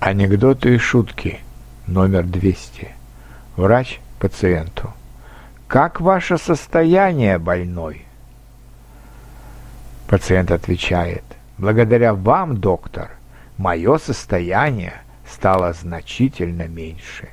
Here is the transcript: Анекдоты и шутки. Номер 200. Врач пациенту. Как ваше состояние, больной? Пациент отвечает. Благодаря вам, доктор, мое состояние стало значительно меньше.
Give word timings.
Анекдоты 0.00 0.76
и 0.76 0.78
шутки. 0.78 1.40
Номер 1.88 2.22
200. 2.22 2.88
Врач 3.56 3.98
пациенту. 4.20 4.92
Как 5.66 6.00
ваше 6.00 6.38
состояние, 6.38 7.38
больной? 7.38 8.06
Пациент 10.06 10.52
отвечает. 10.52 11.24
Благодаря 11.58 12.14
вам, 12.14 12.58
доктор, 12.58 13.10
мое 13.56 13.98
состояние 13.98 15.02
стало 15.28 15.72
значительно 15.72 16.68
меньше. 16.68 17.28